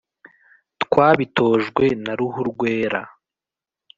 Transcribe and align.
twabitojwe 0.83 1.83
na 2.03 2.11
ruhurwera, 2.19 3.01